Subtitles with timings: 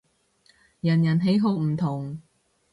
[0.79, 2.19] 人人喜好唔同